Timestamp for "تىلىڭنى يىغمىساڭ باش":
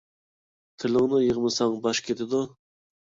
0.83-2.01